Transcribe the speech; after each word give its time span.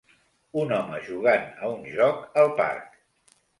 Un 0.61 0.73
home 0.77 1.01
jugant 1.09 1.45
a 1.67 1.71
un 1.75 1.87
joc 1.99 2.43
al 2.45 2.53
parc. 2.65 3.01